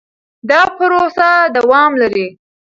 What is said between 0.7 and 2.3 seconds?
پروسه دوام لري.